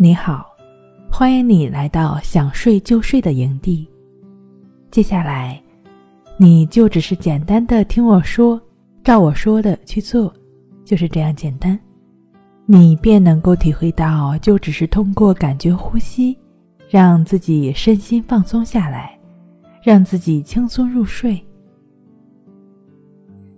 [0.00, 0.46] 你好，
[1.10, 3.84] 欢迎你来到想睡就睡的营地。
[4.92, 5.60] 接下来，
[6.36, 8.62] 你就只是简单的听我说，
[9.02, 10.32] 照我说的去做，
[10.84, 11.76] 就是这样简单，
[12.64, 16.38] 你便能够体会到，就只是通过感觉呼吸，
[16.88, 19.18] 让自己身心放松下来，
[19.82, 21.36] 让自己轻松入睡。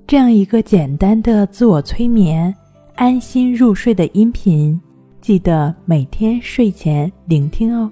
[0.06, 2.54] 这样一个简单的自我催眠、
[2.94, 4.80] 安心入睡的音频。
[5.20, 7.90] 记得每天睡前聆听哦。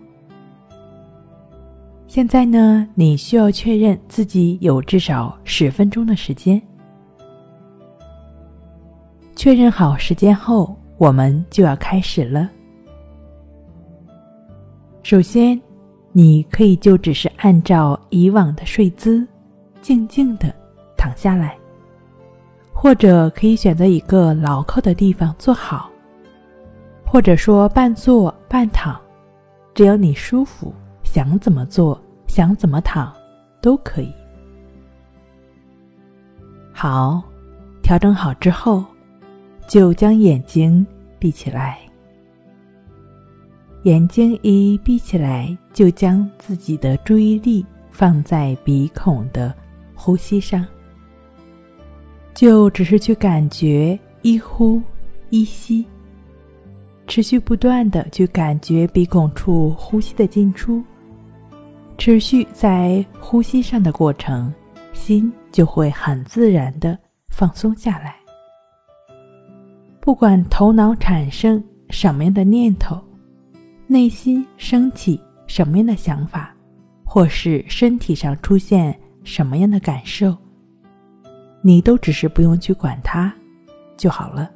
[2.07, 6.61] 现在呢，你需要确认自己有至少十分钟的时间。
[9.37, 12.48] 确认好时间后，我们就要开始了。
[15.03, 15.61] 首先，
[16.12, 19.27] 你可以就只是按照以往的睡姿，
[19.83, 20.53] 静静的
[20.97, 21.56] 躺下来，
[22.73, 25.91] 或者可以选择一个牢靠的地方坐好。
[27.11, 29.01] 或者说半坐半躺，
[29.75, 33.11] 只要你舒服，想怎么做，想怎么躺，
[33.62, 34.12] 都可以。
[36.70, 37.23] 好，
[37.83, 38.84] 调整好之后，
[39.67, 40.86] 就将眼睛
[41.19, 41.79] 闭起来。
[43.84, 49.55] 眼睛一闭起来，就将自己的注意力放在鼻孔的
[49.95, 50.67] 呼吸上，
[52.34, 54.83] 就只是去感觉一呼
[55.31, 55.86] 一吸。
[57.09, 60.84] 持续不断的去感觉鼻孔处呼吸的进出，
[61.97, 64.53] 持续在呼吸上的过程，
[64.92, 66.97] 心就会很自然的
[67.31, 68.14] 放松下来。
[70.01, 73.01] 不管头脑产生什么样的念头，
[73.86, 76.55] 内心升起什么样的想法，
[77.05, 80.36] 或是身体上出现什么样的感受，
[81.62, 83.33] 你都只是不用去管它，
[83.97, 84.51] 就好了。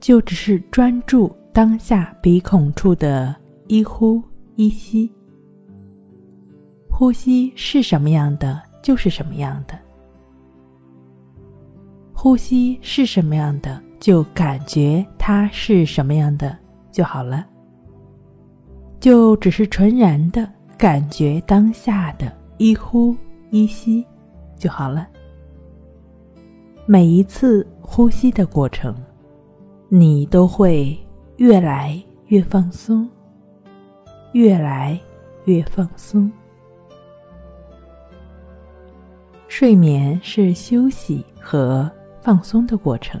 [0.00, 3.34] 就只是专注当下鼻孔处的
[3.66, 4.22] 一呼
[4.56, 5.10] 一吸，
[6.88, 9.78] 呼吸是什么样的就是什么样的，
[12.12, 16.56] 呼吸是什么样的就感觉它是什么样的
[16.92, 17.44] 就好了。
[19.00, 23.14] 就只是纯然的感觉当下的一呼
[23.50, 24.04] 一吸
[24.56, 25.06] 就好了。
[26.86, 28.94] 每一次呼吸的过程。
[29.90, 30.98] 你都会
[31.38, 33.08] 越来越放松，
[34.32, 35.00] 越来
[35.46, 36.30] 越放松。
[39.48, 41.90] 睡眠是休息和
[42.20, 43.18] 放松的过程，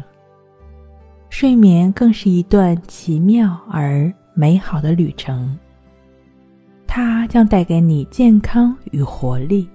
[1.30, 5.58] 睡眠更是一段奇妙而美好的旅程。
[6.86, 9.66] 它将带给你健康与活力。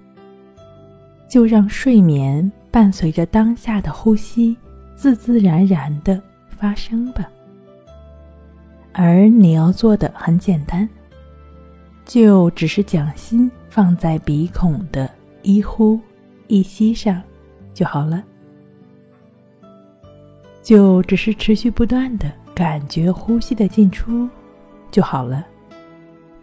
[1.28, 4.56] 就让睡眠伴随着当下的呼吸，
[4.94, 6.22] 自自然然的。
[6.64, 7.30] 发生吧，
[8.94, 10.88] 而你要做的很简单，
[12.06, 16.00] 就只是将心放在鼻孔的一呼
[16.48, 17.22] 一吸上
[17.74, 18.24] 就好了，
[20.62, 24.30] 就只是持续不断的感觉呼吸的进出
[24.90, 25.46] 就好了。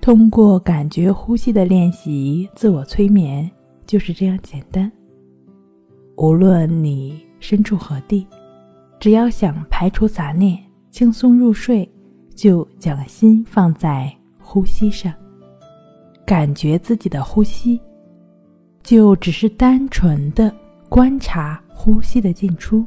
[0.03, 3.51] 通过感觉呼吸的练习，自我催眠
[3.87, 4.93] 就是这样简单。
[6.19, 8.27] 无论你身处何地。
[9.01, 11.91] 只要想排除杂念、轻松入睡，
[12.35, 15.11] 就将心放在呼吸上，
[16.27, 17.81] 感觉自己的呼吸，
[18.83, 20.55] 就只是单纯的
[20.91, 22.85] 观察呼吸的进出，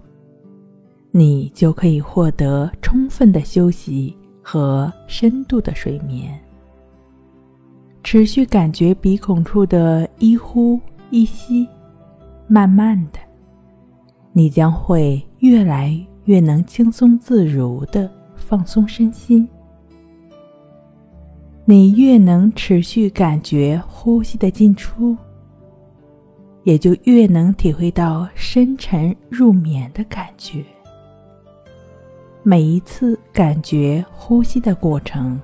[1.10, 6.40] 你就可以获得充分的休息和深度的睡眠。
[8.04, 10.80] 持续感觉鼻孔处的一呼
[11.10, 11.68] 一吸，
[12.48, 13.18] 慢慢的。
[14.32, 15.94] 你将会越来
[16.24, 19.46] 越能轻松自如的放松身心，
[21.66, 25.18] 你越能持续感觉呼吸的进出，
[26.64, 30.64] 也就越能体会到深沉入眠的感觉。
[32.42, 35.38] 每一次感觉呼吸的过程，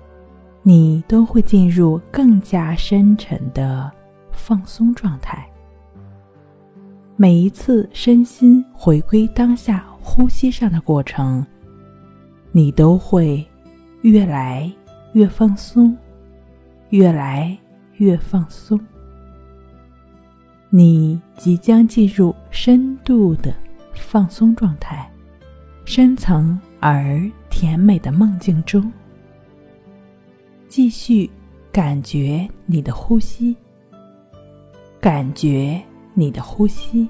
[0.63, 3.91] 你都会进入更加深沉的
[4.31, 5.45] 放松状态。
[7.21, 11.45] 每一次身心回归当下呼吸上的过程，
[12.53, 13.45] 你都会
[14.03, 14.71] 越来
[15.11, 15.93] 越放松，
[16.91, 17.59] 越来
[17.97, 18.79] 越放松。
[20.69, 23.53] 你即将进入深度的
[23.93, 25.11] 放松状态，
[25.83, 28.89] 深层而甜美的梦境中。
[30.69, 31.29] 继续
[31.69, 33.53] 感觉你的呼吸，
[35.01, 35.83] 感觉。
[36.19, 37.07] 你的呼吸，